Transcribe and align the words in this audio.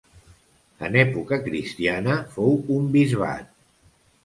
En 0.87 0.97
època 1.01 1.39
cristiana 1.49 2.17
fou 2.33 2.59
un 2.79 2.91
bisbat. 2.99 3.57